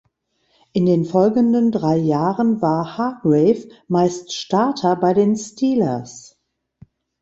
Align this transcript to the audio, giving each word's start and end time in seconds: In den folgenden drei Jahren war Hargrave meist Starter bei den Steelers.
In 0.73 0.87
den 0.87 1.05
folgenden 1.05 1.71
drei 1.71 1.95
Jahren 1.95 2.59
war 2.59 2.97
Hargrave 2.97 3.69
meist 3.87 4.33
Starter 4.33 4.95
bei 4.95 5.13
den 5.13 5.35
Steelers. 5.35 6.39